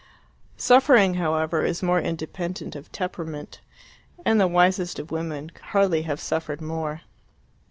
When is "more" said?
1.83-1.99, 6.59-7.01